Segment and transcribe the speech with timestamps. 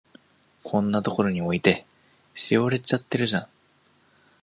[0.63, 1.85] こんなとこに置いて、
[2.33, 3.47] しおれちゃってるじゃん。